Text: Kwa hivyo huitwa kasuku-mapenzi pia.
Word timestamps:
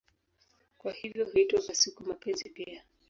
Kwa 0.77 0.91
hivyo 0.91 1.25
huitwa 1.25 1.61
kasuku-mapenzi 1.61 2.49
pia. 2.49 2.83